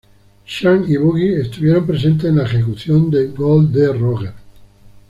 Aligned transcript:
Shanks 0.47 0.89
y 0.89 0.97
Buggy 0.97 1.31
estuvieron 1.35 1.85
presentes 1.85 2.27
en 2.31 2.37
la 2.37 2.45
ejecución 2.45 3.11
de 3.11 3.27
Gol 3.27 3.71
D. 3.71 3.93
Roger. 3.93 4.33